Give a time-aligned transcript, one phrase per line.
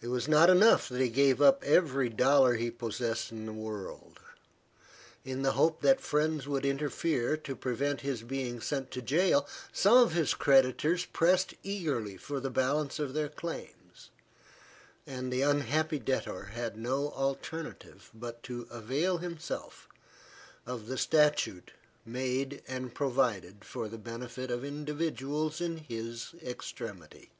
[0.00, 4.18] It was not enough that he gave up every dollar he possessed in the world.
[5.22, 9.98] In the hope that friends would interfere to prevent his being sent to jail, some
[9.98, 14.08] of his creditors pressed eagerly for the balance of their claims,
[15.06, 19.88] and the unhappy debtor had no alternative but to avail himself
[20.64, 21.72] of the statute
[22.06, 27.30] made and provided for the benefit of individuals in his extremity.